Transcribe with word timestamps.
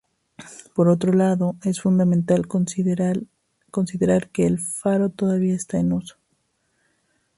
Por 0.73 0.87
otro 0.89 1.13
lado, 1.13 1.57
es 1.63 1.79
fundamental 1.81 2.47
considerar 2.47 3.19
que 4.31 4.47
el 4.47 4.57
faro 4.57 5.11
todavía 5.11 5.53
está 5.53 5.77
en 5.77 5.93
uso. 5.93 6.15